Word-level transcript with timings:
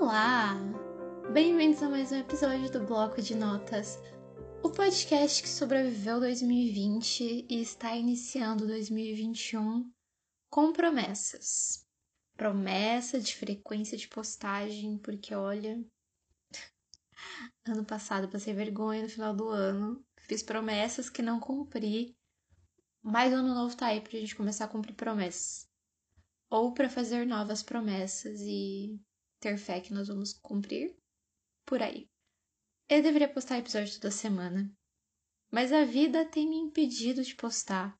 Olá! 0.00 0.56
Bem-vindos 1.30 1.82
a 1.82 1.88
mais 1.90 2.10
um 2.10 2.16
episódio 2.16 2.72
do 2.72 2.86
Bloco 2.86 3.20
de 3.20 3.34
Notas, 3.34 3.98
o 4.62 4.70
podcast 4.70 5.42
que 5.42 5.48
sobreviveu 5.48 6.18
2020 6.18 7.46
e 7.46 7.60
está 7.60 7.94
iniciando 7.94 8.66
2021 8.66 9.92
com 10.48 10.72
promessas. 10.72 11.86
Promessa 12.34 13.20
de 13.20 13.36
frequência 13.36 13.98
de 13.98 14.08
postagem, 14.08 14.96
porque 14.96 15.34
olha, 15.34 15.84
ano 17.68 17.84
passado 17.84 18.26
passei 18.26 18.54
vergonha 18.54 19.02
no 19.02 19.08
final 19.10 19.36
do 19.36 19.50
ano, 19.50 20.02
fiz 20.16 20.42
promessas 20.42 21.10
que 21.10 21.20
não 21.20 21.38
cumpri, 21.38 22.16
mas 23.02 23.34
ano 23.34 23.54
novo 23.54 23.76
tá 23.76 23.88
aí 23.88 24.00
pra 24.00 24.18
gente 24.18 24.34
começar 24.34 24.64
a 24.64 24.68
cumprir 24.68 24.94
promessas. 24.94 25.68
Ou 26.48 26.72
para 26.72 26.88
fazer 26.88 27.26
novas 27.26 27.62
promessas 27.62 28.40
e 28.40 28.98
ter 29.40 29.56
fé 29.56 29.80
que 29.80 29.92
nós 29.92 30.08
vamos 30.08 30.32
cumprir 30.34 30.94
por 31.64 31.82
aí. 31.82 32.08
Eu 32.88 33.02
deveria 33.02 33.28
postar 33.28 33.58
episódio 33.58 33.94
toda 33.94 34.10
semana, 34.10 34.70
mas 35.50 35.72
a 35.72 35.84
vida 35.84 36.24
tem 36.24 36.48
me 36.48 36.56
impedido 36.56 37.22
de 37.22 37.34
postar. 37.34 37.98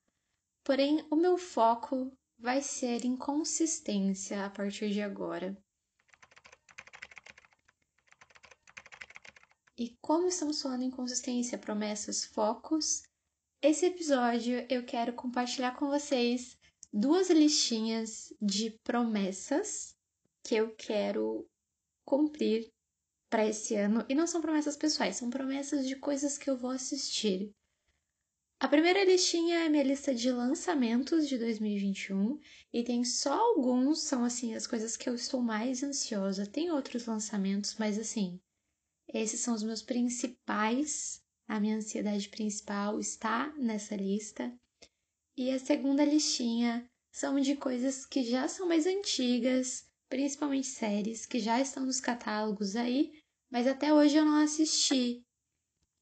Porém, 0.63 1.05
o 1.11 1.16
meu 1.16 1.39
foco 1.39 2.13
vai 2.39 2.61
ser 2.61 3.05
em 3.05 3.16
consistência 3.16 4.45
a 4.45 4.51
partir 4.51 4.91
de 4.91 5.01
agora. 5.01 5.57
E 9.79 9.96
como 10.01 10.29
estamos 10.29 10.61
falando 10.61 10.83
em 10.83 10.91
consistência, 10.91 11.57
promessas, 11.57 12.24
focos, 12.27 13.02
esse 13.63 13.87
episódio 13.87 14.66
eu 14.68 14.85
quero 14.85 15.15
compartilhar 15.15 15.77
com 15.77 15.88
vocês 15.88 16.59
duas 16.93 17.30
listinhas 17.30 18.33
de 18.43 18.71
promessas 18.83 19.96
que 20.43 20.55
eu 20.55 20.74
quero 20.74 21.49
cumprir 22.05 22.71
para 23.30 23.46
esse 23.46 23.77
ano. 23.77 24.05
E 24.09 24.15
não 24.15 24.27
são 24.27 24.41
promessas 24.41 24.77
pessoais, 24.77 25.16
são 25.16 25.30
promessas 25.30 25.87
de 25.87 25.96
coisas 25.96 26.37
que 26.37 26.51
eu 26.51 26.57
vou 26.57 26.71
assistir. 26.71 27.55
A 28.59 28.68
primeira 28.68 29.02
listinha 29.05 29.61
é 29.61 29.68
minha 29.71 29.83
lista 29.83 30.15
de 30.15 30.30
lançamentos 30.30 31.27
de 31.27 31.38
2021 31.38 32.38
e 32.71 32.85
tem 32.85 33.02
só 33.05 33.33
alguns, 33.33 34.02
são 34.02 34.23
assim 34.23 34.55
as 34.55 34.66
coisas 34.66 34.99
que 34.99 35.09
eu 35.09 35.15
estou 35.15 35.41
mais 35.41 35.83
ansiosa. 35.83 36.45
Tem 36.46 36.71
outros 36.71 37.07
lançamentos, 37.07 37.77
mas 37.79 37.99
assim, 37.99 38.38
esses 39.09 39.41
são 39.41 39.55
os 39.55 39.63
meus 39.63 39.80
principais. 39.80 41.23
A 41.49 41.59
minha 41.59 41.77
ansiedade 41.77 42.29
principal 42.29 43.01
está 43.01 43.51
nessa 43.57 43.96
lista. 43.96 44.52
E 45.35 45.51
a 45.51 45.59
segunda 45.59 46.05
listinha 46.05 46.87
são 47.11 47.41
de 47.41 47.57
coisas 47.57 48.05
que 48.05 48.23
já 48.23 48.46
são 48.46 48.68
mais 48.68 48.85
antigas, 48.87 49.90
principalmente 50.11 50.66
séries 50.66 51.25
que 51.25 51.39
já 51.39 51.61
estão 51.61 51.87
nos 51.87 52.01
catálogos 52.01 52.75
aí, 52.75 53.13
mas 53.49 53.66
até 53.66 53.95
hoje 53.95 54.17
eu 54.17 54.25
não 54.25 54.43
assisti. 54.43 55.25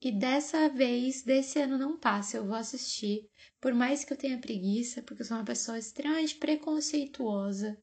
E 0.00 0.11
dessa 0.11 0.69
vez, 0.69 1.23
desse 1.23 1.61
ano 1.61 1.77
não 1.77 1.98
passa, 1.98 2.39
eu 2.39 2.47
vou 2.47 2.56
assistir. 2.56 3.28
Por 3.61 3.75
mais 3.75 4.05
que 4.05 4.12
eu 4.12 4.17
tenha 4.17 4.39
preguiça, 4.39 5.03
porque 5.03 5.23
eu 5.23 5.27
sou 5.27 5.37
uma 5.37 5.45
pessoa 5.45 5.78
extremamente 5.78 6.37
preconceituosa 6.37 7.78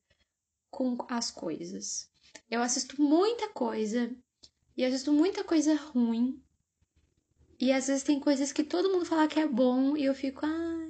com 0.72 0.98
as 1.10 1.30
coisas. 1.30 2.10
Eu 2.50 2.62
assisto 2.62 3.02
muita 3.02 3.50
coisa 3.50 4.14
e 4.76 4.84
assisto 4.84 5.14
muita 5.14 5.44
coisa 5.44 5.76
ruim. 5.76 6.42
E 7.60 7.72
às 7.72 7.88
vezes 7.88 8.04
tem 8.04 8.20
coisas 8.20 8.52
que 8.52 8.64
todo 8.64 8.92
mundo 8.92 9.06
fala 9.06 9.28
que 9.28 9.40
é 9.40 9.48
bom 9.48 9.96
e 9.96 10.06
eu 10.06 10.16
fico, 10.16 10.46
ai, 10.46 10.85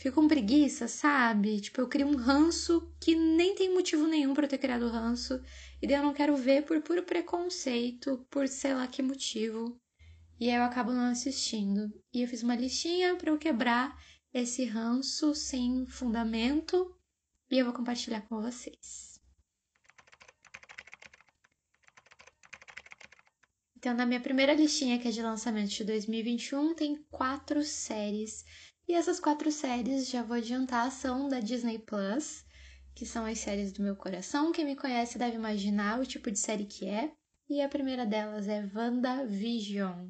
fico 0.00 0.18
com 0.18 0.26
preguiça, 0.26 0.88
sabe? 0.88 1.60
Tipo, 1.60 1.82
eu 1.82 1.88
crio 1.88 2.06
um 2.06 2.16
ranço 2.16 2.90
que 2.98 3.14
nem 3.14 3.54
tem 3.54 3.72
motivo 3.72 4.06
nenhum 4.06 4.32
para 4.32 4.46
eu 4.46 4.48
ter 4.48 4.56
criado 4.56 4.88
ranço. 4.88 5.38
E 5.80 5.86
daí 5.86 5.96
eu 5.96 6.02
não 6.02 6.14
quero 6.14 6.34
ver 6.36 6.64
por 6.64 6.80
puro 6.80 7.02
preconceito, 7.02 8.26
por 8.30 8.48
sei 8.48 8.72
lá 8.74 8.86
que 8.86 9.02
motivo. 9.02 9.78
E 10.40 10.48
aí 10.48 10.56
eu 10.56 10.62
acabo 10.62 10.90
não 10.90 11.10
assistindo. 11.10 11.92
E 12.14 12.22
eu 12.22 12.28
fiz 12.28 12.42
uma 12.42 12.56
listinha 12.56 13.14
para 13.16 13.30
eu 13.30 13.36
quebrar 13.36 13.94
esse 14.32 14.64
ranço 14.64 15.34
sem 15.34 15.86
fundamento. 15.86 16.96
E 17.50 17.58
eu 17.58 17.66
vou 17.66 17.74
compartilhar 17.74 18.22
com 18.22 18.40
vocês. 18.40 19.20
Então, 23.76 23.94
na 23.94 24.06
minha 24.06 24.20
primeira 24.20 24.54
listinha, 24.54 24.98
que 24.98 25.08
é 25.08 25.10
de 25.10 25.22
lançamento 25.22 25.70
de 25.70 25.84
2021, 25.84 26.74
tem 26.74 27.02
quatro 27.10 27.62
séries 27.62 28.44
e 28.90 28.94
essas 28.94 29.20
quatro 29.20 29.52
séries, 29.52 30.10
já 30.10 30.20
vou 30.20 30.36
adiantar, 30.36 30.90
são 30.90 31.28
da 31.28 31.38
Disney 31.38 31.78
Plus, 31.78 32.44
que 32.92 33.06
são 33.06 33.24
as 33.24 33.38
séries 33.38 33.72
do 33.72 33.84
meu 33.84 33.94
coração. 33.94 34.50
Quem 34.50 34.64
me 34.64 34.74
conhece 34.74 35.16
deve 35.16 35.36
imaginar 35.36 36.00
o 36.00 36.06
tipo 36.06 36.28
de 36.28 36.40
série 36.40 36.64
que 36.64 36.88
é. 36.88 37.12
E 37.48 37.62
a 37.62 37.68
primeira 37.68 38.04
delas 38.04 38.48
é 38.48 38.68
WandaVision. 38.74 40.08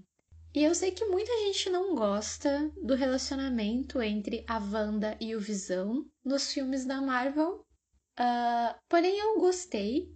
E 0.54 0.64
eu 0.64 0.74
sei 0.74 0.92
que 0.92 1.04
muita 1.04 1.30
gente 1.44 1.68
não 1.68 1.94
gosta 1.94 2.72
do 2.82 2.94
relacionamento 2.94 4.00
entre 4.00 4.46
a 4.48 4.58
Wanda 4.58 5.14
e 5.20 5.36
o 5.36 5.41
Visão 5.41 6.06
nos 6.24 6.50
filmes 6.50 6.86
da 6.86 7.02
Marvel. 7.02 7.66
Uh, 8.18 8.74
porém, 8.88 9.18
eu 9.18 9.38
gostei. 9.38 10.10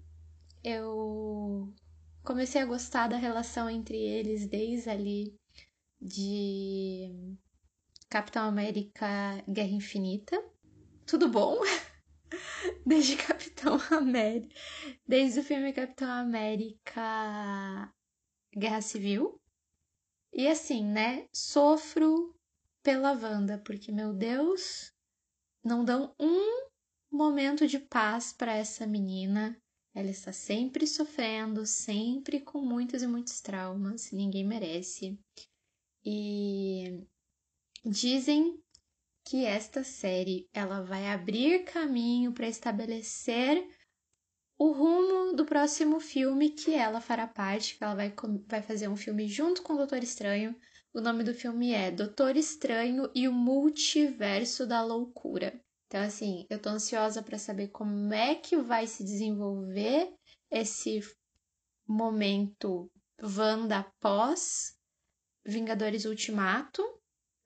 Eu 0.63 1.71
comecei 2.23 2.63
a 2.63 2.67
gostar 2.67 3.09
da 3.09 3.19
relação 3.19 3.69
entre 3.69 3.99
eles 3.99 4.47
desde 4.47 4.89
ali 4.89 5.39
de 6.01 7.37
Capitão 8.15 8.45
América 8.45 9.43
Guerra 9.49 9.73
Infinita. 9.73 10.41
Tudo 11.05 11.29
bom? 11.29 11.59
Desde 12.87 13.17
Capitão 13.17 13.77
América. 13.91 14.55
Desde 15.05 15.41
o 15.41 15.43
filme 15.43 15.73
Capitão 15.73 16.09
América 16.09 17.93
Guerra 18.57 18.81
Civil. 18.83 19.43
E 20.33 20.47
assim, 20.47 20.85
né? 20.85 21.27
Sofro 21.33 22.33
pela 22.85 23.15
Wanda, 23.15 23.59
porque, 23.59 23.91
meu 23.91 24.15
Deus, 24.15 24.93
não 25.65 25.85
dão 25.85 26.15
um 26.17 26.69
momento 27.11 27.67
de 27.67 27.81
paz 27.81 28.33
para 28.33 28.55
essa 28.55 28.87
menina. 28.87 29.61
Ela 29.93 30.11
está 30.11 30.33
sempre 30.33 30.87
sofrendo, 30.87 31.67
sempre 31.67 32.39
com 32.39 32.61
muitos 32.61 33.03
e 33.03 33.09
muitos 33.09 33.41
traumas. 33.41 34.13
Ninguém 34.13 34.47
merece. 34.47 35.19
E 36.05 37.05
Dizem 37.85 38.59
que 39.27 39.45
esta 39.45 39.85
série 39.85 40.49
ela 40.55 40.83
vai 40.83 41.09
abrir 41.09 41.65
caminho 41.65 42.33
para 42.33 42.49
estabelecer 42.49 43.69
o 44.59 44.73
rumo 44.73 45.37
do 45.37 45.45
próximo 45.45 46.01
filme 46.01 46.49
que 46.49 46.73
ela 46.73 46.99
fará 47.01 47.27
parte, 47.27 47.77
que 47.77 47.85
ela 47.85 47.95
vai, 47.95 48.15
vai 48.47 48.63
fazer 48.63 48.89
um 48.89 48.97
filme 48.97 49.29
junto 49.29 49.63
com 49.63 49.75
o 49.75 49.77
Doutor 49.77 50.03
Estranho. 50.03 50.59
O 50.95 51.01
nome 51.01 51.25
do 51.25 51.35
filme 51.35 51.73
é 51.73 51.91
Doutor 51.91 52.37
Estranho 52.37 53.11
e 53.15 53.29
o 53.29 53.33
Multiverso 53.33 54.67
da 54.67 54.83
Loucura. 54.83 55.61
Então, 55.87 56.01
assim, 56.01 56.47
eu 56.49 56.59
tô 56.59 56.71
ansiosa 56.71 57.23
para 57.23 57.37
saber 57.37 57.69
como 57.69 58.15
é 58.15 58.35
que 58.35 58.57
vai 58.57 58.87
se 58.87 59.05
desenvolver 59.05 60.11
esse 60.51 61.01
momento 61.87 62.91
Wanda 63.23 63.85
pós 64.01 64.75
Vingadores 65.45 66.07
Ultimato 66.07 66.83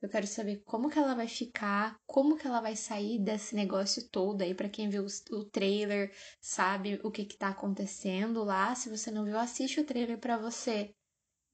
eu 0.01 0.07
quero 0.07 0.25
saber 0.25 0.61
como 0.65 0.89
que 0.89 0.97
ela 0.97 1.13
vai 1.13 1.27
ficar, 1.27 1.99
como 2.07 2.37
que 2.37 2.47
ela 2.47 2.61
vai 2.61 2.75
sair 2.75 3.19
desse 3.19 3.53
negócio 3.53 4.07
todo 4.09 4.41
aí. 4.41 4.55
Para 4.55 4.69
quem 4.69 4.89
viu 4.89 5.05
o 5.31 5.45
trailer, 5.45 6.13
sabe 6.39 6.99
o 7.03 7.11
que 7.11 7.25
que 7.25 7.37
tá 7.37 7.49
acontecendo 7.49 8.43
lá. 8.43 8.73
Se 8.75 8.89
você 8.89 9.11
não 9.11 9.25
viu, 9.25 9.37
assiste 9.37 9.79
o 9.81 9.85
trailer 9.85 10.17
para 10.17 10.37
você. 10.37 10.93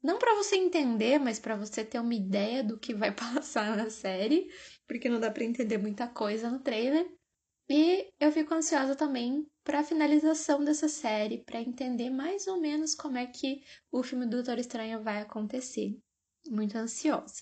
Não 0.03 0.19
para 0.19 0.36
você 0.36 0.56
entender, 0.56 1.18
mas 1.18 1.39
para 1.39 1.56
você 1.56 1.83
ter 1.83 2.00
uma 2.00 2.13
ideia 2.13 2.63
do 2.63 2.77
que 2.77 2.94
vai 2.94 3.12
passar 3.15 3.75
na 3.75 3.89
série, 3.89 4.48
porque 4.88 5.09
não 5.09 5.19
dá 5.19 5.31
para 5.31 5.44
entender 5.44 5.80
muita 5.80 6.07
coisa 6.07 6.50
no 6.50 6.59
trailer. 6.59 7.12
E 7.68 8.13
eu 8.19 8.31
fico 8.31 8.53
ansiosa 8.53 8.95
também 8.95 9.44
para 9.63 9.80
a 9.80 9.83
finalização 9.83 10.63
dessa 10.63 10.88
série, 10.88 11.44
para 11.44 11.59
entender 11.59 12.12
mais 12.12 12.45
ou 12.45 12.62
menos 12.62 12.94
como 12.94 13.18
é 13.18 13.25
que 13.25 13.63
o 13.91 14.03
filme 14.03 14.27
do 14.27 14.38
Doutor 14.38 14.59
Estranho 14.59 15.01
vai 15.01 15.21
acontecer. 15.21 15.98
Muito 16.48 16.77
ansiosa. 16.77 17.41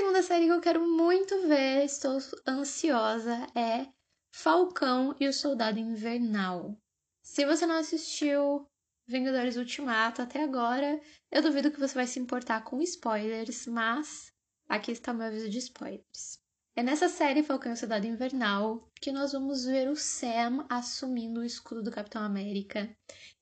Segunda 0.00 0.22
série 0.22 0.46
que 0.46 0.52
eu 0.52 0.62
quero 0.62 0.80
muito 0.88 1.46
ver, 1.46 1.84
estou 1.84 2.16
ansiosa, 2.48 3.46
é 3.54 3.86
Falcão 4.34 5.14
e 5.20 5.28
o 5.28 5.32
Soldado 5.32 5.78
Invernal. 5.78 6.74
Se 7.22 7.44
você 7.44 7.66
não 7.66 7.74
assistiu 7.74 8.66
Vingadores 9.06 9.58
Ultimato 9.58 10.22
até 10.22 10.42
agora, 10.42 10.98
eu 11.30 11.42
duvido 11.42 11.70
que 11.70 11.78
você 11.78 11.92
vai 11.92 12.06
se 12.06 12.18
importar 12.18 12.64
com 12.64 12.80
spoilers, 12.80 13.66
mas 13.66 14.32
aqui 14.70 14.90
está 14.90 15.12
o 15.12 15.14
meu 15.14 15.26
aviso 15.26 15.50
de 15.50 15.58
spoilers. 15.58 16.38
É 16.74 16.82
nessa 16.82 17.10
série 17.10 17.42
Falcão 17.42 17.72
e 17.72 17.74
o 17.74 17.76
Soldado 17.76 18.06
Invernal 18.06 18.88
que 19.02 19.12
nós 19.12 19.32
vamos 19.32 19.66
ver 19.66 19.86
o 19.90 19.96
Sam 19.96 20.64
assumindo 20.70 21.40
o 21.40 21.44
escudo 21.44 21.82
do 21.82 21.92
Capitão 21.92 22.22
América. 22.22 22.90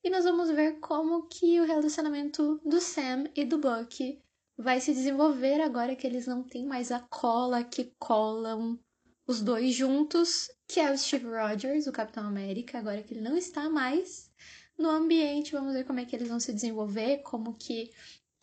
E 0.03 0.09
nós 0.09 0.25
vamos 0.25 0.49
ver 0.49 0.81
como 0.81 1.25
que 1.29 1.61
o 1.61 1.65
relacionamento 1.65 2.59
do 2.65 2.81
Sam 2.81 3.29
e 3.33 3.45
do 3.45 3.59
Bucky 3.59 4.21
vai 4.61 4.81
se 4.81 4.93
desenvolver 4.93 5.61
agora 5.61 5.95
que 5.95 6.05
eles 6.05 6.27
não 6.27 6.43
têm 6.43 6.65
mais 6.65 6.91
a 6.91 6.99
cola 6.99 7.63
que 7.63 7.93
colam 7.97 8.77
os 9.25 9.41
dois 9.41 9.73
juntos, 9.73 10.49
que 10.67 10.81
é 10.81 10.91
o 10.91 10.97
Steve 10.97 11.27
Rogers, 11.27 11.87
o 11.87 11.93
Capitão 11.93 12.27
América, 12.27 12.77
agora 12.77 13.01
que 13.01 13.13
ele 13.13 13.21
não 13.21 13.37
está 13.37 13.69
mais 13.69 14.29
no 14.77 14.89
ambiente. 14.89 15.53
Vamos 15.53 15.73
ver 15.73 15.85
como 15.85 15.99
é 15.99 16.05
que 16.05 16.15
eles 16.15 16.27
vão 16.27 16.39
se 16.39 16.51
desenvolver, 16.51 17.19
como 17.19 17.53
que 17.53 17.89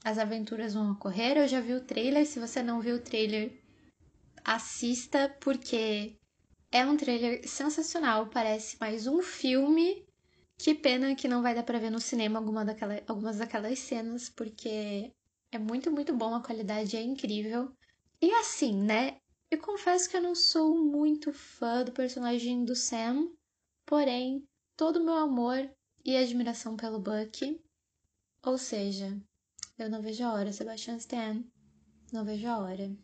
as 0.05 0.17
aventuras 0.17 0.73
vão 0.73 0.93
ocorrer. 0.93 1.37
Eu 1.37 1.49
já 1.49 1.61
vi 1.61 1.75
o 1.75 1.85
trailer, 1.85 2.25
se 2.25 2.39
você 2.39 2.63
não 2.63 2.81
viu 2.81 2.97
o 2.97 3.01
trailer, 3.01 3.61
assista, 4.43 5.29
porque 5.41 6.17
é 6.73 6.87
um 6.87 6.97
trailer 6.97 7.47
sensacional, 7.47 8.29
parece 8.29 8.79
mais 8.81 9.07
um 9.07 9.21
filme. 9.21 10.07
Que 10.57 10.75
pena 10.75 11.15
que 11.15 11.29
não 11.29 11.43
vai 11.43 11.55
dar 11.55 11.63
pra 11.63 11.79
ver 11.79 11.91
no 11.91 12.01
cinema 12.01 12.39
alguma 12.39 12.65
daquela, 12.65 13.03
algumas 13.07 13.37
daquelas 13.37 13.79
cenas, 13.79 14.31
porque 14.31 15.13
é 15.53 15.59
muito, 15.59 15.91
muito 15.91 16.15
bom, 16.15 16.35
a 16.35 16.43
qualidade 16.43 16.97
é 16.97 17.03
incrível. 17.03 17.73
E 18.21 18.31
assim, 18.35 18.75
né? 18.75 19.19
Eu 19.51 19.59
confesso 19.61 20.09
que 20.09 20.17
eu 20.17 20.23
não 20.23 20.35
sou 20.35 20.77
muito 20.77 21.33
fã 21.33 21.85
do 21.85 21.93
personagem 21.93 22.65
do 22.65 22.75
Sam, 22.75 23.31
porém, 23.85 24.47
todo 24.77 24.97
o 24.97 25.05
meu 25.05 25.15
amor 25.15 25.71
e 26.05 26.17
admiração 26.17 26.77
pelo 26.77 26.99
Bucky. 26.99 27.61
Ou 28.45 28.59
seja, 28.59 29.17
eu 29.79 29.89
não 29.89 30.03
vejo 30.03 30.25
a 30.25 30.33
hora, 30.33 30.53
Sebastian 30.53 30.97
Stan. 30.97 31.45
Não 32.13 32.25
vejo 32.25 32.47
a 32.49 32.59
hora. 32.59 32.97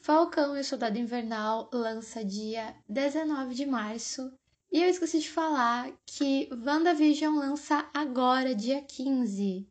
Falcão 0.00 0.56
e 0.56 0.60
o 0.60 0.64
Soldado 0.64 0.98
Invernal 0.98 1.70
lança 1.72 2.24
dia 2.24 2.76
19 2.88 3.54
de 3.54 3.66
março. 3.66 4.32
E 4.70 4.82
eu 4.82 4.88
esqueci 4.88 5.20
de 5.20 5.30
falar 5.30 5.92
que 6.04 6.48
WandaVision 6.52 7.38
lança 7.38 7.88
agora, 7.94 8.54
dia 8.54 8.82
15. 8.82 9.68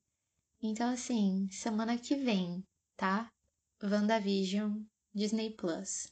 Então, 0.66 0.90
assim, 0.90 1.50
semana 1.52 1.98
que 1.98 2.16
vem, 2.16 2.66
tá? 2.96 3.30
WandaVision, 3.84 4.82
Disney 5.14 5.50
Plus. 5.52 6.08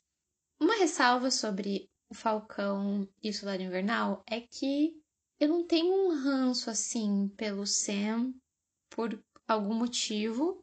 Uma 0.60 0.76
ressalva 0.76 1.32
sobre 1.32 1.90
o 2.10 2.14
Falcão 2.14 3.08
e 3.24 3.30
o 3.30 3.34
Soldado 3.34 3.64
Invernal 3.64 4.22
é 4.28 4.42
que 4.42 4.94
eu 5.40 5.48
não 5.48 5.66
tenho 5.66 5.94
um 5.94 6.22
ranço 6.22 6.70
assim 6.70 7.30
pelo 7.38 7.66
Sam 7.66 8.34
por 8.90 9.24
algum 9.48 9.74
motivo. 9.74 10.62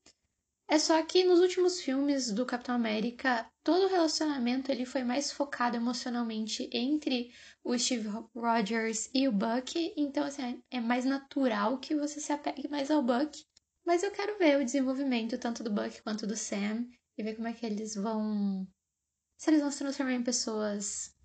É 0.69 0.79
só 0.79 1.03
que 1.03 1.25
nos 1.25 1.41
últimos 1.41 1.81
filmes 1.81 2.31
do 2.31 2.45
Capitão 2.45 2.75
América, 2.75 3.51
todo 3.65 3.87
o 3.87 3.89
relacionamento 3.89 4.71
ele 4.71 4.85
foi 4.85 5.03
mais 5.03 5.33
focado 5.33 5.77
emocionalmente 5.77 6.69
entre 6.71 7.33
o 7.65 7.77
Steve 7.79 8.07
Rogers 8.37 9.09
e 9.15 9.27
o 9.27 9.33
Buck, 9.33 9.95
então 9.97 10.25
assim, 10.25 10.63
é 10.71 10.79
mais 10.79 11.07
natural 11.07 11.79
que 11.79 11.95
você 11.95 12.21
se 12.21 12.35
apegue 12.35 12.69
mais 12.69 12.91
ao 12.91 13.03
Buck. 13.03 13.48
Mas 13.89 14.03
eu 14.03 14.11
quero 14.11 14.37
ver 14.37 14.61
o 14.61 14.65
desenvolvimento 14.67 15.39
tanto 15.39 15.65
do 15.65 15.71
Buck 15.71 16.03
quanto 16.03 16.27
do 16.27 16.37
Sam 16.37 16.87
e 17.17 17.23
ver 17.23 17.37
como 17.37 17.49
é 17.49 17.55
que 17.55 17.65
eles 17.65 17.95
vão 17.95 18.69
se 19.39 19.49
eles 19.49 19.63
vão 19.63 19.71
se 19.71 19.79
transformar 19.79 20.13
em 20.13 20.23
pessoas 20.23 21.17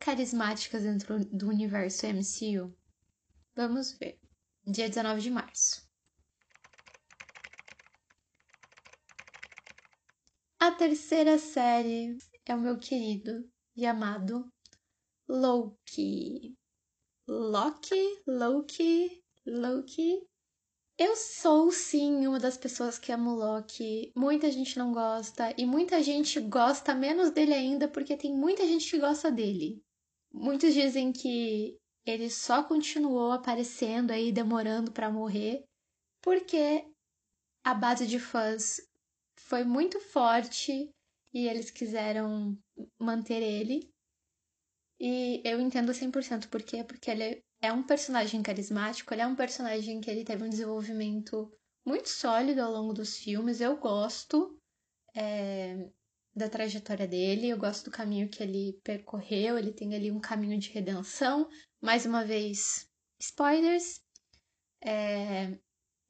carismáticas 0.00 0.82
dentro 0.82 1.24
do 1.26 1.48
universo 1.48 2.06
MCU. 2.06 2.76
Vamos 3.54 3.92
ver. 3.92 4.18
Dia 4.66 4.88
19 4.88 5.20
de 5.20 5.30
março. 5.30 5.88
A 10.58 10.72
terceira 10.72 11.38
série 11.38 12.18
é 12.44 12.52
o 12.52 12.60
meu 12.60 12.78
querido 12.80 13.48
e 13.76 13.86
amado 13.86 14.52
Loki. 15.28 16.58
Loki, 17.28 18.22
Loki, 18.26 19.22
Loki. 19.46 20.28
Eu 20.98 21.14
sou 21.14 21.70
sim 21.70 22.26
uma 22.26 22.40
das 22.40 22.56
pessoas 22.56 22.98
que 22.98 23.12
ama 23.12 23.32
o 23.32 23.36
Loki. 23.36 24.10
Muita 24.16 24.50
gente 24.50 24.76
não 24.76 24.92
gosta 24.92 25.54
e 25.56 25.64
muita 25.64 26.02
gente 26.02 26.40
gosta 26.40 26.92
menos 26.92 27.30
dele 27.30 27.54
ainda 27.54 27.86
porque 27.86 28.16
tem 28.16 28.34
muita 28.34 28.66
gente 28.66 28.90
que 28.90 28.98
gosta 28.98 29.30
dele. 29.30 29.80
Muitos 30.32 30.74
dizem 30.74 31.12
que 31.12 31.78
ele 32.04 32.28
só 32.28 32.64
continuou 32.64 33.30
aparecendo 33.30 34.10
aí 34.10 34.32
demorando 34.32 34.90
para 34.90 35.08
morrer 35.08 35.62
porque 36.20 36.84
a 37.64 37.74
base 37.74 38.04
de 38.04 38.18
fãs 38.18 38.80
foi 39.36 39.62
muito 39.62 40.00
forte 40.00 40.90
e 41.32 41.46
eles 41.46 41.70
quiseram 41.70 42.58
manter 42.98 43.40
ele. 43.40 43.88
E 44.98 45.40
eu 45.44 45.60
entendo 45.60 45.92
100% 45.92 46.48
por 46.48 46.60
quê? 46.60 46.82
Porque 46.82 47.08
ele 47.08 47.40
é 47.60 47.72
um 47.72 47.82
personagem 47.82 48.42
carismático, 48.42 49.12
ele 49.12 49.22
é 49.22 49.26
um 49.26 49.36
personagem 49.36 50.00
que 50.00 50.10
ele 50.10 50.24
teve 50.24 50.44
um 50.44 50.48
desenvolvimento 50.48 51.50
muito 51.84 52.08
sólido 52.08 52.60
ao 52.60 52.70
longo 52.70 52.92
dos 52.92 53.16
filmes. 53.16 53.60
Eu 53.60 53.76
gosto 53.76 54.58
é, 55.14 55.88
da 56.34 56.48
trajetória 56.48 57.06
dele, 57.06 57.48
eu 57.48 57.58
gosto 57.58 57.86
do 57.86 57.90
caminho 57.90 58.28
que 58.28 58.42
ele 58.42 58.78
percorreu. 58.84 59.58
Ele 59.58 59.72
tem 59.72 59.94
ali 59.94 60.10
um 60.10 60.20
caminho 60.20 60.58
de 60.58 60.70
redenção. 60.70 61.48
Mais 61.80 62.06
uma 62.06 62.24
vez, 62.24 62.88
spoilers. 63.20 64.00
É, 64.84 65.58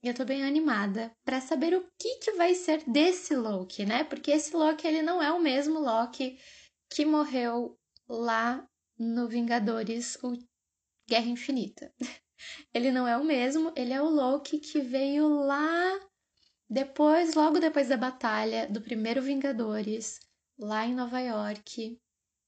eu 0.02 0.14
tô 0.14 0.24
bem 0.24 0.44
animada 0.44 1.10
para 1.24 1.40
saber 1.40 1.74
o 1.74 1.88
que, 1.98 2.18
que 2.18 2.32
vai 2.32 2.54
ser 2.54 2.84
desse 2.88 3.34
Loki, 3.34 3.86
né? 3.86 4.04
Porque 4.04 4.30
esse 4.30 4.54
Loki 4.54 4.86
ele 4.86 5.02
não 5.02 5.22
é 5.22 5.32
o 5.32 5.40
mesmo 5.40 5.80
Loki 5.80 6.38
que 6.90 7.04
morreu 7.04 7.78
lá 8.08 8.66
no 8.98 9.28
Vingadores 9.28 10.18
Guerra 11.08 11.26
Infinita. 11.26 11.92
Ele 12.72 12.92
não 12.92 13.08
é 13.08 13.16
o 13.16 13.24
mesmo, 13.24 13.72
ele 13.74 13.92
é 13.92 14.00
o 14.00 14.08
Loki 14.08 14.60
que 14.60 14.80
veio 14.80 15.28
lá 15.28 15.98
depois, 16.70 17.34
logo 17.34 17.58
depois 17.58 17.88
da 17.88 17.96
batalha 17.96 18.68
do 18.68 18.80
primeiro 18.80 19.20
Vingadores, 19.20 20.20
lá 20.56 20.86
em 20.86 20.94
Nova 20.94 21.18
York. 21.18 21.98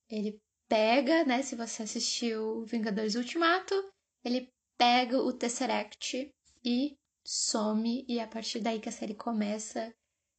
Ele 0.09 0.41
pega, 0.69 1.25
né, 1.25 1.43
se 1.43 1.57
você 1.57 1.83
assistiu 1.83 2.65
Vingadores 2.67 3.17
Ultimato, 3.17 3.75
ele 4.23 4.53
pega 4.79 5.19
o 5.19 5.33
Tesseract 5.33 6.33
e 6.65 6.97
some 7.27 8.05
e 8.09 8.19
é 8.19 8.23
a 8.23 8.29
partir 8.29 8.61
daí 8.61 8.79
que 8.79 8.89
a 8.89 8.93
série 8.93 9.15
começa. 9.15 9.93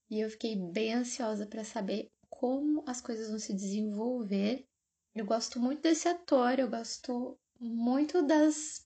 E 0.09 0.19
eu 0.21 0.29
fiquei 0.29 0.55
bem 0.55 0.93
ansiosa 0.93 1.45
para 1.45 1.63
saber 1.63 2.09
como 2.29 2.83
as 2.87 3.01
coisas 3.01 3.29
vão 3.29 3.39
se 3.39 3.53
desenvolver. 3.53 4.65
Eu 5.13 5.25
gosto 5.25 5.59
muito 5.59 5.81
desse 5.81 6.07
ator, 6.07 6.59
eu 6.59 6.69
gosto 6.69 7.37
muito 7.61 8.25
das 8.25 8.83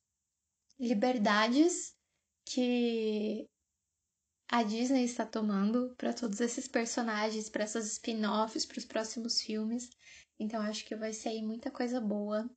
liberdades 0.77 1.95
que 2.45 3.47
a 4.51 4.63
Disney 4.63 5.05
está 5.05 5.25
tomando 5.25 5.95
para 5.97 6.13
todos 6.13 6.41
esses 6.41 6.67
personagens, 6.67 7.49
para 7.49 7.63
essas 7.63 7.93
spin-offs, 7.93 8.65
para 8.65 8.77
os 8.77 8.85
próximos 8.85 9.41
filmes. 9.41 9.89
Então 10.37 10.61
acho 10.61 10.85
que 10.85 10.95
vai 10.95 11.13
sair 11.13 11.41
muita 11.41 11.71
coisa 11.71 12.01
boa 12.01 12.49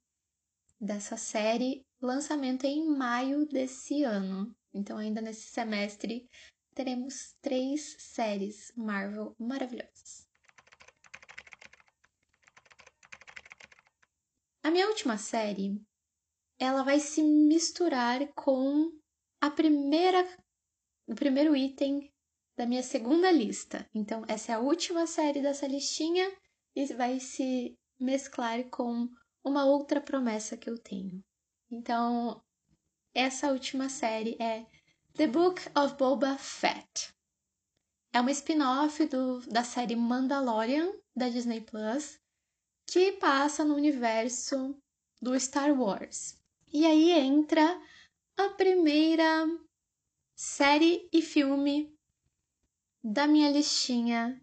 dessa 0.80 1.16
série. 1.16 1.86
Lançamento 2.02 2.66
é 2.66 2.68
em 2.68 2.88
maio 2.88 3.46
desse 3.46 4.02
ano. 4.02 4.52
Então 4.74 4.98
ainda 4.98 5.20
nesse 5.20 5.48
semestre 5.48 6.28
teremos 6.74 7.34
três 7.40 7.96
séries 7.98 8.72
Marvel 8.76 9.36
maravilhosas. 9.38 10.26
A 14.64 14.70
minha 14.70 14.88
última 14.88 15.16
série 15.16 15.80
ela 16.58 16.82
vai 16.82 16.98
se 16.98 17.22
misturar 17.22 18.26
com 18.34 18.90
a 19.40 19.50
primeira 19.50 20.26
o 21.06 21.14
primeiro 21.14 21.56
item 21.56 22.12
da 22.56 22.66
minha 22.66 22.82
segunda 22.82 23.30
lista. 23.30 23.88
Então, 23.94 24.24
essa 24.28 24.52
é 24.52 24.54
a 24.56 24.58
última 24.60 25.06
série 25.06 25.40
dessa 25.40 25.66
listinha 25.66 26.30
e 26.76 26.84
vai 26.86 27.18
se 27.20 27.78
mesclar 27.98 28.64
com 28.68 29.08
uma 29.44 29.64
outra 29.64 30.00
promessa 30.00 30.56
que 30.56 30.68
eu 30.68 30.76
tenho. 30.76 31.24
Então, 31.70 32.42
essa 33.14 33.50
última 33.52 33.88
série 33.88 34.36
é 34.40 34.66
The 35.14 35.26
Book 35.28 35.62
of 35.76 35.94
Boba 35.96 36.36
Fett. 36.36 37.14
É 38.12 38.20
uma 38.20 38.30
spin-off 38.30 39.08
da 39.48 39.62
série 39.64 39.96
Mandalorian 39.96 40.92
da 41.14 41.28
Disney 41.28 41.60
Plus, 41.60 42.18
que 42.86 43.12
passa 43.12 43.64
no 43.64 43.74
universo 43.74 44.76
do 45.20 45.38
Star 45.38 45.78
Wars. 45.78 46.36
E 46.70 46.84
aí 46.84 47.12
entra 47.12 47.80
a 48.36 48.50
primeira 48.50 49.46
série 50.34 51.08
e 51.10 51.22
filme 51.22 51.90
da 53.02 53.26
minha 53.26 53.50
listinha 53.50 54.38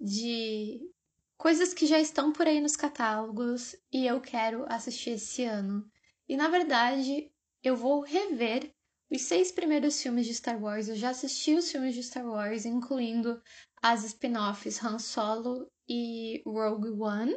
de 0.00 0.90
coisas 1.36 1.74
que 1.74 1.86
já 1.86 2.00
estão 2.00 2.32
por 2.32 2.46
aí 2.46 2.62
nos 2.62 2.76
catálogos 2.76 3.76
e 3.92 4.06
eu 4.06 4.22
quero 4.22 4.64
assistir 4.72 5.10
esse 5.10 5.44
ano. 5.44 5.86
E 6.26 6.34
na 6.34 6.48
verdade, 6.48 7.30
eu 7.62 7.76
vou 7.76 8.00
rever 8.00 8.72
os 9.10 9.22
seis 9.22 9.52
primeiros 9.52 10.00
filmes 10.00 10.26
de 10.26 10.34
Star 10.34 10.60
Wars. 10.60 10.88
Eu 10.88 10.96
já 10.96 11.10
assisti 11.10 11.54
os 11.54 11.70
filmes 11.70 11.94
de 11.94 12.02
Star 12.02 12.26
Wars, 12.26 12.64
incluindo 12.64 13.40
as 13.82 14.02
spin-offs 14.02 14.82
Han 14.82 14.98
Solo 14.98 15.70
e 15.86 16.42
Rogue 16.46 16.90
One. 16.90 17.36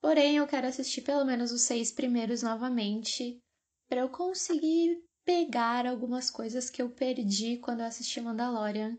Porém, 0.00 0.36
eu 0.36 0.46
quero 0.46 0.68
assistir 0.68 1.02
pelo 1.02 1.24
menos 1.24 1.50
os 1.50 1.62
seis 1.62 1.90
primeiros 1.90 2.42
novamente 2.42 3.41
para 3.92 4.00
eu 4.00 4.08
conseguir 4.08 5.04
pegar 5.22 5.86
algumas 5.86 6.30
coisas 6.30 6.70
que 6.70 6.80
eu 6.80 6.88
perdi 6.88 7.58
quando 7.58 7.80
eu 7.80 7.86
assisti 7.86 8.22
Mandalorian 8.22 8.98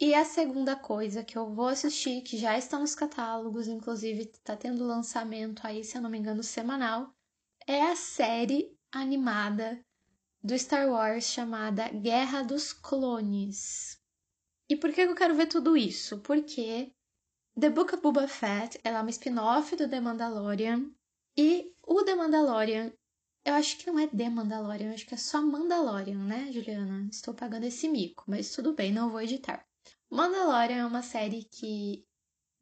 E 0.00 0.14
a 0.14 0.24
segunda 0.24 0.76
coisa 0.76 1.24
que 1.24 1.36
eu 1.36 1.52
vou 1.52 1.66
assistir, 1.66 2.22
que 2.22 2.38
já 2.38 2.56
está 2.56 2.78
nos 2.78 2.94
catálogos, 2.94 3.66
inclusive 3.66 4.20
está 4.20 4.56
tendo 4.56 4.86
lançamento 4.86 5.66
aí, 5.66 5.82
se 5.82 5.98
eu 5.98 6.00
não 6.00 6.08
me 6.08 6.16
engano, 6.16 6.44
semanal, 6.44 7.12
é 7.66 7.82
a 7.82 7.96
série 7.96 8.78
animada 8.92 9.84
do 10.40 10.56
Star 10.56 10.88
Wars 10.88 11.24
chamada 11.24 11.88
Guerra 11.88 12.44
dos 12.44 12.72
Clones. 12.72 14.00
E 14.68 14.76
por 14.76 14.92
que 14.92 15.00
eu 15.00 15.16
quero 15.16 15.34
ver 15.34 15.48
tudo 15.48 15.76
isso? 15.76 16.20
Porque 16.20 16.94
The 17.58 17.68
Book 17.68 17.92
of 17.92 18.00
Boba 18.00 18.28
Fett 18.28 18.78
é 18.84 18.92
uma 18.92 19.10
spin-off 19.10 19.74
do 19.74 19.88
The 19.88 19.98
Mandalorian 19.98 20.88
e 21.36 21.74
o 21.84 22.04
The 22.04 22.14
Mandalorian 22.14 22.92
eu 23.44 23.54
acho 23.54 23.76
que 23.78 23.86
não 23.86 23.98
é 23.98 24.06
The 24.06 24.30
Mandalorian, 24.30 24.88
eu 24.88 24.94
acho 24.94 25.06
que 25.06 25.14
é 25.14 25.18
só 25.18 25.42
Mandalorian, 25.42 26.24
né, 26.24 26.50
Juliana? 26.50 27.08
Estou 27.10 27.34
pagando 27.34 27.64
esse 27.64 27.88
mico, 27.88 28.24
mas 28.26 28.50
tudo 28.50 28.74
bem, 28.74 28.92
não 28.92 29.10
vou 29.10 29.20
editar. 29.20 29.66
Mandalorian 30.10 30.78
é 30.78 30.86
uma 30.86 31.02
série 31.02 31.44
que 31.44 32.04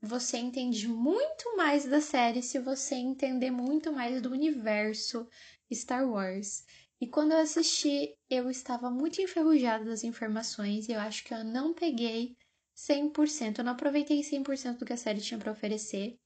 você 0.00 0.38
entende 0.38 0.88
muito 0.88 1.56
mais 1.56 1.84
da 1.84 2.00
série 2.00 2.42
se 2.42 2.58
você 2.58 2.96
entender 2.96 3.52
muito 3.52 3.92
mais 3.92 4.20
do 4.20 4.32
universo 4.32 5.28
Star 5.72 6.08
Wars. 6.08 6.64
E 7.00 7.06
quando 7.06 7.32
eu 7.32 7.38
assisti, 7.38 8.16
eu 8.28 8.50
estava 8.50 8.90
muito 8.90 9.20
enferrujada 9.20 9.84
das 9.84 10.02
informações 10.02 10.88
e 10.88 10.92
eu 10.92 10.98
acho 10.98 11.22
que 11.22 11.32
eu 11.32 11.44
não 11.44 11.72
peguei 11.72 12.36
100%, 12.74 13.58
eu 13.58 13.64
não 13.64 13.72
aproveitei 13.72 14.20
100% 14.22 14.78
do 14.78 14.84
que 14.84 14.92
a 14.92 14.96
série 14.96 15.20
tinha 15.20 15.38
para 15.38 15.52
oferecer. 15.52 16.18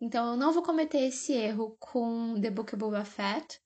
Então 0.00 0.32
eu 0.32 0.36
não 0.36 0.52
vou 0.52 0.64
cometer 0.64 0.98
esse 0.98 1.32
erro 1.32 1.76
com 1.78 2.40
The 2.40 2.50
Book 2.50 2.74
of 2.74 2.80
Boba 2.80 3.04
Fett, 3.04 3.61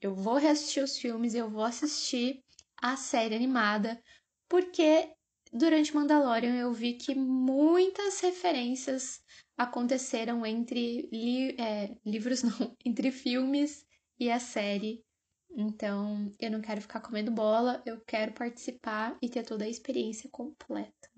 eu 0.00 0.14
vou 0.14 0.36
reassistir 0.36 0.82
os 0.82 0.96
filmes, 0.98 1.34
eu 1.34 1.50
vou 1.50 1.64
assistir 1.64 2.42
a 2.80 2.96
série 2.96 3.34
animada, 3.34 4.00
porque 4.48 5.12
durante 5.52 5.94
Mandalorian 5.94 6.54
eu 6.56 6.72
vi 6.72 6.94
que 6.94 7.14
muitas 7.14 8.20
referências 8.20 9.20
aconteceram 9.56 10.46
entre 10.46 11.08
li 11.12 11.56
é, 11.60 11.96
livros, 12.04 12.42
não, 12.44 12.76
entre 12.84 13.10
filmes 13.10 13.84
e 14.18 14.30
a 14.30 14.38
série. 14.38 15.02
Então 15.50 16.34
eu 16.38 16.50
não 16.50 16.60
quero 16.60 16.80
ficar 16.80 17.00
comendo 17.00 17.30
bola, 17.30 17.82
eu 17.84 18.00
quero 18.06 18.32
participar 18.32 19.16
e 19.20 19.28
ter 19.28 19.42
toda 19.42 19.64
a 19.64 19.68
experiência 19.68 20.28
completa. 20.30 21.10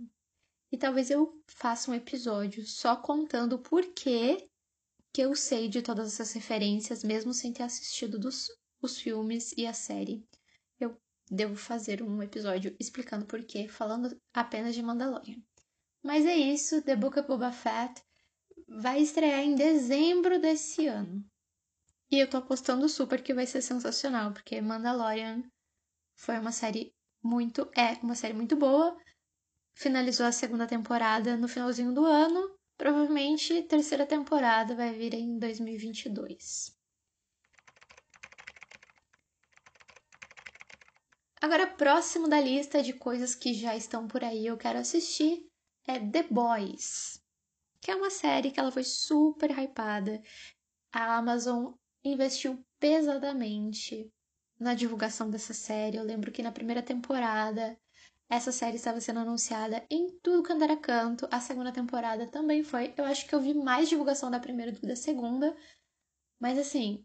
E 0.72 0.78
talvez 0.78 1.10
eu 1.10 1.42
faça 1.48 1.90
um 1.90 1.94
episódio 1.94 2.64
só 2.64 2.96
contando 2.96 3.54
o 3.54 3.58
porquê 3.58 4.48
que 5.12 5.20
eu 5.20 5.34
sei 5.34 5.68
de 5.68 5.82
todas 5.82 6.14
essas 6.14 6.32
referências, 6.32 7.02
mesmo 7.02 7.34
sem 7.34 7.52
ter 7.52 7.64
assistido 7.64 8.18
dos, 8.18 8.46
os 8.80 8.98
filmes 8.98 9.52
e 9.56 9.66
a 9.66 9.72
série. 9.72 10.26
Eu 10.78 10.96
devo 11.30 11.56
fazer 11.56 12.02
um 12.02 12.22
episódio 12.22 12.74
explicando 12.78 13.26
porquê, 13.26 13.68
falando 13.68 14.18
apenas 14.32 14.74
de 14.74 14.82
Mandalorian. 14.82 15.42
Mas 16.02 16.24
é 16.24 16.36
isso, 16.36 16.82
The 16.82 16.96
Book 16.96 17.18
of 17.18 17.28
Boba 17.28 17.52
Fett 17.52 18.02
vai 18.66 19.00
estrear 19.00 19.40
em 19.40 19.54
dezembro 19.54 20.40
desse 20.40 20.86
ano. 20.86 21.24
E 22.10 22.18
eu 22.18 22.28
tô 22.28 22.38
apostando 22.38 22.88
super 22.88 23.22
que 23.22 23.34
vai 23.34 23.46
ser 23.46 23.62
sensacional, 23.62 24.32
porque 24.32 24.60
Mandalorian 24.60 25.42
foi 26.16 26.38
uma 26.38 26.52
série 26.52 26.94
muito. 27.22 27.70
É 27.76 27.92
uma 28.02 28.14
série 28.14 28.34
muito 28.34 28.56
boa. 28.56 28.96
Finalizou 29.74 30.26
a 30.26 30.32
segunda 30.32 30.66
temporada 30.66 31.36
no 31.36 31.48
finalzinho 31.48 31.92
do 31.92 32.04
ano. 32.04 32.58
Provavelmente 32.76 33.62
terceira 33.62 34.06
temporada 34.06 34.74
vai 34.74 34.92
vir 34.92 35.14
em 35.14 35.38
2022. 35.38 36.79
Agora, 41.42 41.66
próximo 41.66 42.28
da 42.28 42.38
lista 42.38 42.82
de 42.82 42.92
coisas 42.92 43.34
que 43.34 43.54
já 43.54 43.74
estão 43.74 44.06
por 44.06 44.22
aí 44.22 44.46
eu 44.46 44.58
quero 44.58 44.78
assistir 44.78 45.46
é 45.86 45.98
The 45.98 46.24
Boys, 46.24 47.18
que 47.80 47.90
é 47.90 47.96
uma 47.96 48.10
série 48.10 48.50
que 48.50 48.60
ela 48.60 48.70
foi 48.70 48.84
super 48.84 49.50
hypada. 49.50 50.22
A 50.92 51.16
Amazon 51.16 51.72
investiu 52.04 52.62
pesadamente 52.78 54.12
na 54.58 54.74
divulgação 54.74 55.30
dessa 55.30 55.54
série. 55.54 55.96
Eu 55.96 56.04
lembro 56.04 56.30
que 56.30 56.42
na 56.42 56.52
primeira 56.52 56.82
temporada 56.82 57.78
essa 58.28 58.52
série 58.52 58.76
estava 58.76 59.00
sendo 59.00 59.20
anunciada 59.20 59.84
em 59.90 60.18
tudo 60.22 60.46
quanto 60.46 60.62
era 60.62 60.76
canto. 60.76 61.26
A 61.30 61.40
segunda 61.40 61.72
temporada 61.72 62.26
também 62.30 62.62
foi. 62.62 62.92
Eu 62.98 63.04
acho 63.04 63.26
que 63.26 63.34
eu 63.34 63.40
vi 63.40 63.54
mais 63.54 63.88
divulgação 63.88 64.30
da 64.30 64.38
primeira 64.38 64.72
do 64.72 64.78
que 64.78 64.86
da 64.86 64.94
segunda. 64.94 65.56
Mas 66.38 66.58
assim, 66.58 67.04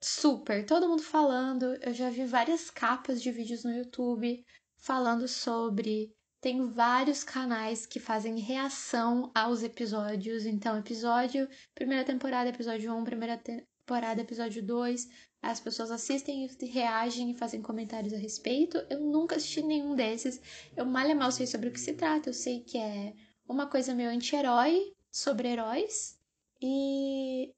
super, 0.00 0.64
todo 0.64 0.88
mundo 0.88 1.02
falando. 1.02 1.64
Eu 1.82 1.92
já 1.92 2.10
vi 2.10 2.24
várias 2.24 2.70
capas 2.70 3.22
de 3.22 3.30
vídeos 3.30 3.64
no 3.64 3.72
YouTube 3.72 4.44
falando 4.78 5.26
sobre. 5.26 6.14
Tem 6.40 6.68
vários 6.68 7.24
canais 7.24 7.86
que 7.86 7.98
fazem 7.98 8.38
reação 8.38 9.32
aos 9.34 9.62
episódios. 9.62 10.44
Então, 10.46 10.78
episódio, 10.78 11.48
primeira 11.74 12.04
temporada, 12.04 12.50
episódio 12.50 12.94
1, 12.94 13.04
primeira 13.04 13.36
temporada, 13.38 14.20
episódio 14.20 14.62
2. 14.64 15.08
As 15.42 15.60
pessoas 15.60 15.90
assistem 15.90 16.46
e 16.46 16.66
reagem 16.66 17.30
e 17.30 17.38
fazem 17.38 17.62
comentários 17.62 18.12
a 18.12 18.18
respeito. 18.18 18.78
Eu 18.90 19.00
nunca 19.00 19.36
assisti 19.36 19.62
nenhum 19.62 19.94
desses. 19.94 20.40
Eu 20.76 20.84
mal 20.84 21.08
e 21.08 21.14
mal 21.14 21.32
sei 21.32 21.46
sobre 21.46 21.68
o 21.68 21.72
que 21.72 21.80
se 21.80 21.94
trata. 21.94 22.28
Eu 22.28 22.34
sei 22.34 22.60
que 22.60 22.78
é 22.78 23.14
uma 23.48 23.66
coisa 23.66 23.94
meio 23.94 24.10
anti-herói, 24.10 24.92
sobre 25.10 25.48
heróis. 25.48 26.18
E 26.60 27.52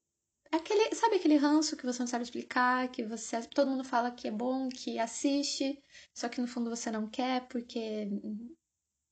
aquele, 0.53 0.95
sabe 0.95 1.17
aquele 1.17 1.37
ranço 1.37 1.77
que 1.77 1.85
você 1.85 2.01
não 2.01 2.07
sabe 2.07 2.25
explicar, 2.25 2.89
que 2.89 3.05
você 3.05 3.41
todo 3.49 3.71
mundo 3.71 3.85
fala 3.85 4.11
que 4.11 4.29
é 4.29 4.31
bom, 4.31 4.69
que 4.69 4.99
assiste, 4.99 5.83
só 6.15 6.29
que 6.29 6.41
no 6.41 6.47
fundo 6.47 6.71
você 6.71 6.91
não 6.91 7.09
quer 7.09 7.47
porque 7.49 8.09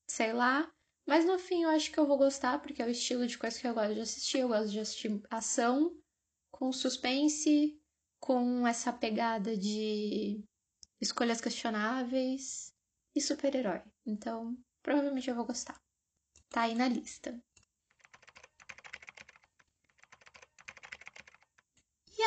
sei 0.09 0.33
lá. 0.33 0.71
Mas 1.07 1.25
no 1.25 1.38
fim 1.38 1.62
eu 1.62 1.71
acho 1.71 1.93
que 1.93 1.99
eu 1.99 2.07
vou 2.07 2.19
gostar, 2.19 2.61
porque 2.61 2.83
é 2.83 2.87
o 2.87 2.90
estilo 2.90 3.26
de 3.26 3.38
coisa 3.38 3.61
que 3.61 3.66
eu 3.66 3.75
gosto 3.75 3.95
de 3.95 4.00
assistir. 4.00 4.38
Eu 4.38 4.49
gosto 4.49 4.71
de 4.71 4.81
assistir 4.81 5.23
ação 5.31 5.97
com 6.50 6.73
suspense, 6.73 7.78
com 8.19 8.66
essa 8.66 8.93
pegada 8.93 9.57
de 9.57 10.43
escolhas 11.00 11.40
questionáveis 11.40 12.73
e 13.14 13.21
super-herói. 13.21 13.83
Então, 14.05 14.57
provavelmente 14.83 15.31
eu 15.31 15.37
vou 15.37 15.47
gostar. 15.47 15.81
Tá 16.49 16.62
aí 16.62 16.75
na 16.75 16.88
lista. 16.88 17.38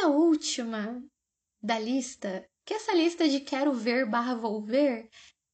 A 0.03 0.07
última 0.07 1.03
da 1.61 1.77
lista, 1.77 2.47
que 2.65 2.73
essa 2.73 2.93
lista 2.93 3.27
de 3.27 3.39
quero 3.39 3.73
ver 3.73 4.09
barra 4.09 4.35
vou 4.35 4.61
ver, 4.61 5.09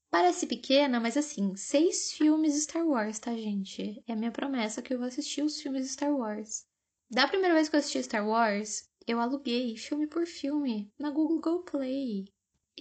parece 0.09 0.45
pequena, 0.47 0.99
mas 0.99 1.17
assim, 1.17 1.55
seis 1.55 2.11
filmes 2.11 2.63
Star 2.63 2.85
Wars, 2.85 3.19
tá, 3.19 3.35
gente? 3.35 4.03
É 4.07 4.13
a 4.13 4.15
minha 4.15 4.31
promessa 4.31 4.81
que 4.81 4.93
eu 4.93 4.97
vou 4.97 5.07
assistir 5.07 5.41
os 5.41 5.59
filmes 5.61 5.91
Star 5.91 6.15
Wars. 6.15 6.65
Da 7.09 7.27
primeira 7.27 7.53
vez 7.53 7.69
que 7.69 7.75
eu 7.75 7.79
assisti 7.79 8.03
Star 8.03 8.27
Wars, 8.27 8.89
eu 9.07 9.19
aluguei 9.19 9.77
filme 9.77 10.07
por 10.07 10.25
filme 10.25 10.91
na 10.97 11.09
Google 11.09 11.63
Play. 11.63 12.25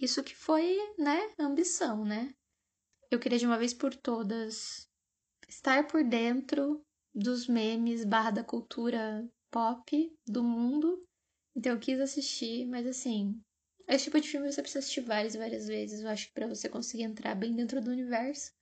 Isso 0.01 0.23
que 0.23 0.35
foi, 0.35 0.77
né, 0.99 1.31
ambição, 1.39 2.05
né? 2.05 2.35
Eu 3.11 3.19
queria 3.19 3.39
de 3.39 3.47
uma 3.47 3.59
vez 3.59 3.73
por 3.73 3.95
todas 3.95 4.89
estar 5.49 5.87
por 5.87 6.03
dentro 6.03 6.85
dos 7.15 7.47
memes 7.47 8.05
barra 8.05 8.31
da 8.31 8.43
cultura 8.45 9.29
pop 9.51 10.19
do 10.27 10.43
mundo 10.43 11.07
então 11.57 11.73
eu 11.73 11.79
quis 11.79 12.01
assistir, 12.01 12.67
mas 12.67 12.87
assim, 12.87 13.41
esse 13.87 14.05
tipo 14.05 14.21
de 14.21 14.29
filme 14.29 14.51
você 14.51 14.63
precisa 14.63 14.81
assistir 14.81 15.03
várias 15.03 15.35
e 15.35 15.39
várias 15.39 15.67
vezes, 15.67 16.01
eu 16.01 16.09
acho 16.09 16.33
para 16.33 16.49
você 16.49 16.69
conseguir 16.69 17.03
entrar 17.03 17.35
bem 17.35 17.55
dentro 17.55 17.81
do 17.81 17.91
universo. 17.91 18.53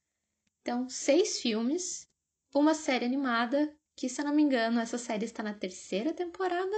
Então, 0.60 0.88
seis 0.88 1.40
filmes, 1.40 2.08
uma 2.54 2.74
série 2.74 3.04
animada, 3.04 3.74
que 3.96 4.08
se 4.08 4.20
eu 4.20 4.24
não 4.24 4.34
me 4.34 4.42
engano, 4.42 4.80
essa 4.80 4.98
série 4.98 5.24
está 5.24 5.42
na 5.42 5.54
terceira 5.54 6.12
temporada, 6.12 6.76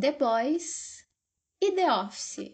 The 0.00 0.12
Boys 0.12 1.06
e 1.60 1.72
The 1.72 1.92
Office. 1.92 2.52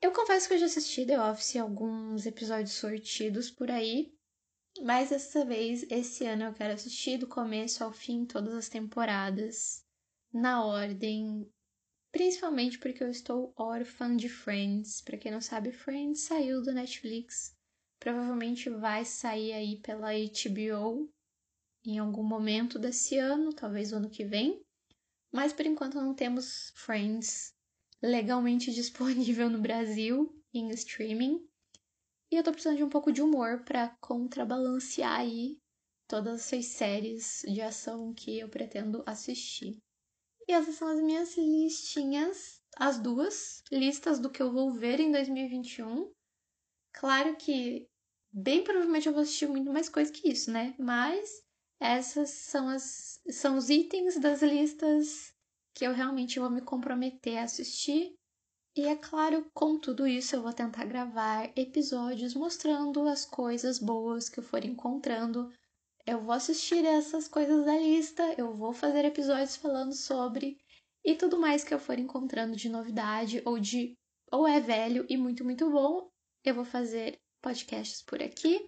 Eu 0.00 0.12
confesso 0.12 0.48
que 0.48 0.54
eu 0.54 0.58
já 0.58 0.66
assisti 0.66 1.06
The 1.06 1.20
Office 1.20 1.56
alguns 1.56 2.26
episódios 2.26 2.72
sortidos 2.72 3.50
por 3.50 3.70
aí, 3.70 4.12
mas 4.80 5.10
dessa 5.10 5.44
vez, 5.44 5.84
esse 5.90 6.24
ano, 6.26 6.44
eu 6.44 6.54
quero 6.54 6.74
assistir 6.74 7.18
do 7.18 7.26
começo 7.26 7.84
ao 7.84 7.92
fim 7.92 8.24
todas 8.24 8.54
as 8.54 8.68
temporadas, 8.68 9.84
na 10.32 10.64
ordem 10.64 11.46
Principalmente 12.12 12.78
porque 12.78 13.02
eu 13.02 13.08
estou 13.08 13.54
órfã 13.56 14.14
de 14.14 14.28
Friends. 14.28 15.00
Para 15.00 15.16
quem 15.16 15.32
não 15.32 15.40
sabe, 15.40 15.72
Friends 15.72 16.20
saiu 16.20 16.62
do 16.62 16.70
Netflix. 16.70 17.56
Provavelmente 17.98 18.68
vai 18.68 19.02
sair 19.06 19.52
aí 19.54 19.80
pela 19.80 20.10
HBO 20.12 21.10
em 21.84 21.98
algum 21.98 22.22
momento 22.22 22.78
desse 22.78 23.16
ano, 23.16 23.52
talvez 23.54 23.92
o 23.92 23.96
ano 23.96 24.10
que 24.10 24.24
vem. 24.26 24.62
Mas 25.32 25.54
por 25.54 25.64
enquanto 25.64 25.94
não 25.94 26.14
temos 26.14 26.70
Friends 26.76 27.54
legalmente 28.02 28.70
disponível 28.74 29.48
no 29.48 29.62
Brasil 29.62 30.38
em 30.52 30.68
streaming. 30.70 31.48
E 32.30 32.36
eu 32.36 32.42
tô 32.44 32.52
precisando 32.52 32.76
de 32.76 32.84
um 32.84 32.90
pouco 32.90 33.10
de 33.10 33.22
humor 33.22 33.64
para 33.64 33.96
contrabalancear 34.00 35.20
aí 35.20 35.58
todas 36.06 36.42
essas 36.42 36.66
séries 36.66 37.42
de 37.48 37.62
ação 37.62 38.12
que 38.12 38.38
eu 38.38 38.50
pretendo 38.50 39.02
assistir. 39.06 39.78
E 40.48 40.52
essas 40.52 40.74
são 40.74 40.88
as 40.88 41.00
minhas 41.00 41.36
listinhas, 41.36 42.60
as 42.76 42.98
duas 42.98 43.62
listas 43.70 44.18
do 44.18 44.30
que 44.30 44.42
eu 44.42 44.52
vou 44.52 44.72
ver 44.72 45.00
em 45.00 45.10
2021. 45.12 46.10
Claro 46.92 47.36
que 47.36 47.88
bem 48.32 48.62
provavelmente 48.64 49.06
eu 49.06 49.12
vou 49.12 49.22
assistir 49.22 49.48
muito 49.48 49.72
mais 49.72 49.88
coisa 49.88 50.12
que 50.12 50.28
isso, 50.28 50.50
né? 50.50 50.74
Mas 50.78 51.42
essas 51.80 52.30
são 52.30 52.68
as 52.68 53.20
são 53.30 53.56
os 53.56 53.70
itens 53.70 54.18
das 54.18 54.42
listas 54.42 55.32
que 55.74 55.84
eu 55.84 55.92
realmente 55.92 56.38
vou 56.38 56.50
me 56.50 56.60
comprometer 56.60 57.38
a 57.38 57.44
assistir. 57.44 58.14
E 58.74 58.86
é 58.86 58.96
claro, 58.96 59.50
com 59.52 59.78
tudo 59.78 60.06
isso 60.06 60.34
eu 60.34 60.42
vou 60.42 60.52
tentar 60.52 60.86
gravar 60.86 61.50
episódios 61.56 62.34
mostrando 62.34 63.06
as 63.06 63.24
coisas 63.24 63.78
boas 63.78 64.28
que 64.28 64.40
eu 64.40 64.44
for 64.44 64.64
encontrando. 64.64 65.52
Eu 66.04 66.20
vou 66.20 66.32
assistir 66.32 66.84
essas 66.84 67.28
coisas 67.28 67.64
da 67.64 67.76
lista, 67.76 68.34
eu 68.36 68.56
vou 68.56 68.72
fazer 68.72 69.04
episódios 69.04 69.56
falando 69.56 69.94
sobre 69.94 70.58
e 71.04 71.14
tudo 71.14 71.38
mais 71.38 71.62
que 71.62 71.72
eu 71.72 71.78
for 71.78 71.98
encontrando 71.98 72.56
de 72.56 72.68
novidade 72.68 73.40
ou 73.44 73.58
de 73.58 73.94
ou 74.30 74.48
é 74.48 74.60
velho 74.60 75.06
e 75.08 75.16
muito 75.16 75.44
muito 75.44 75.70
bom, 75.70 76.08
eu 76.44 76.54
vou 76.54 76.64
fazer 76.64 77.18
podcasts 77.40 78.02
por 78.02 78.22
aqui. 78.22 78.66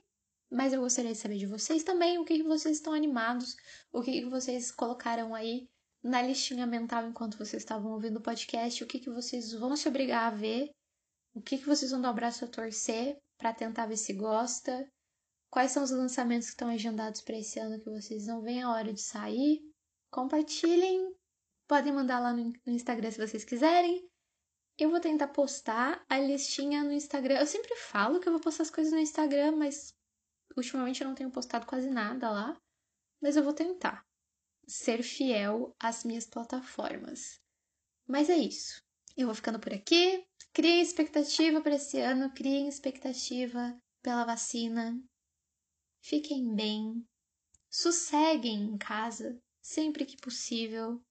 Mas 0.51 0.73
eu 0.73 0.81
gostaria 0.81 1.13
de 1.13 1.19
saber 1.19 1.39
de 1.39 1.47
vocês 1.47 1.83
também 1.83 2.19
o 2.19 2.25
que, 2.25 2.37
que 2.37 2.45
vocês 2.45 2.77
estão 2.77 2.93
animados, 2.93 3.57
o 3.93 4.03
que, 4.03 4.21
que 4.21 4.29
vocês 4.29 4.71
colocaram 4.71 5.35
aí 5.35 5.67
na 6.03 6.23
listinha 6.23 6.67
mental 6.67 7.09
enquanto 7.09 7.39
vocês 7.39 7.63
estavam 7.63 7.93
ouvindo 7.93 8.19
o 8.19 8.23
podcast, 8.23 8.85
o 8.85 8.87
que, 8.87 9.01
que 9.01 9.11
vocês 9.11 9.53
vão 9.53 9.75
se 9.75 9.89
obrigar 9.89 10.33
a 10.33 10.37
ver, 10.37 10.71
o 11.35 11.41
que, 11.41 11.59
que 11.59 11.67
vocês 11.67 11.91
vão 11.91 12.01
dar 12.01 12.11
o 12.11 12.15
braço 12.15 12.45
a 12.45 12.49
torcer 12.49 13.17
para 13.39 13.53
tentar 13.55 13.87
ver 13.87 13.97
se 13.97 14.13
gosta, 14.13 14.87
quais 15.55 15.71
são 15.71 15.85
os 15.85 15.93
lançamentos 15.93 16.49
que 16.49 16.55
estão 16.55 16.69
agendados 16.69 17.21
para 17.21 17.39
esse 17.39 17.61
ano 17.61 17.79
que 17.79 17.89
vocês 17.89 18.27
não 18.27 18.43
veem 18.43 18.65
a 18.65 18.73
hora 18.73 18.93
de 18.93 19.01
sair. 19.01 19.63
Compartilhem, 20.11 21.15
podem 21.69 21.93
mandar 21.93 22.19
lá 22.19 22.33
no 22.33 22.53
Instagram 22.67 23.09
se 23.13 23.25
vocês 23.25 23.45
quiserem. 23.45 24.05
Eu 24.77 24.91
vou 24.91 24.99
tentar 24.99 25.29
postar 25.29 26.05
a 26.09 26.19
listinha 26.19 26.83
no 26.83 26.91
Instagram. 26.91 27.39
Eu 27.39 27.47
sempre 27.47 27.73
falo 27.77 28.19
que 28.19 28.29
eu 28.29 28.33
vou 28.33 28.41
postar 28.41 28.65
as 28.65 28.71
coisas 28.71 28.93
no 28.93 28.99
Instagram, 28.99 29.55
mas 29.55 29.95
ultimamente 30.57 31.03
eu 31.03 31.07
não 31.07 31.15
tenho 31.15 31.31
postado 31.31 31.67
quase 31.67 31.89
nada 31.89 32.29
lá, 32.33 32.61
mas 33.23 33.37
eu 33.37 33.45
vou 33.45 33.53
tentar 33.53 34.05
ser 34.67 35.05
fiel 35.05 35.73
às 35.79 36.03
minhas 36.03 36.27
plataformas. 36.27 37.41
Mas 38.09 38.29
é 38.29 38.37
isso. 38.37 38.83
Eu 39.17 39.27
vou 39.27 39.37
ficando 39.37 39.61
por 39.61 39.73
aqui. 39.73 40.27
Criem 40.53 40.83
expectativa 40.83 41.61
para 41.61 41.77
esse 41.77 42.01
ano, 42.01 42.35
criem 42.35 42.67
expectativa 42.67 43.81
pela 44.03 44.25
vacina. 44.25 45.01
Fiquem 46.05 46.55
bem. 46.55 47.05
Sosseguem 47.71 48.63
em 48.63 48.79
casa 48.79 49.41
sempre 49.61 50.05
que 50.05 50.17
possível. 50.17 51.03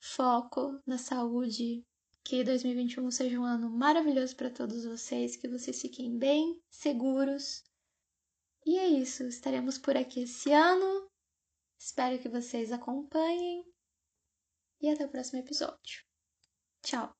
Foco 0.00 0.80
na 0.86 0.98
saúde. 0.98 1.84
Que 2.24 2.42
2021 2.44 3.10
seja 3.10 3.38
um 3.38 3.44
ano 3.44 3.70
maravilhoso 3.70 4.36
para 4.36 4.50
todos 4.50 4.84
vocês, 4.84 5.36
que 5.36 5.48
vocês 5.48 5.80
fiquem 5.80 6.18
bem, 6.18 6.60
seguros 6.68 7.64
e 8.68 8.76
é 8.76 8.86
isso, 8.86 9.22
estaremos 9.24 9.78
por 9.78 9.96
aqui 9.96 10.24
esse 10.24 10.52
ano. 10.52 11.10
Espero 11.78 12.20
que 12.20 12.28
vocês 12.28 12.70
acompanhem. 12.70 13.64
E 14.78 14.90
até 14.90 15.06
o 15.06 15.08
próximo 15.08 15.40
episódio. 15.40 16.04
Tchau! 16.82 17.17